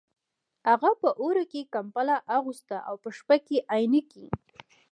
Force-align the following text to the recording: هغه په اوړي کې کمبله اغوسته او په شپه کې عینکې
هغه 0.69 0.91
په 1.01 1.09
اوړي 1.21 1.45
کې 1.51 1.69
کمبله 1.73 2.15
اغوسته 2.37 2.77
او 2.87 2.95
په 3.03 3.09
شپه 3.17 3.37
کې 3.47 3.57
عینکې 3.73 4.27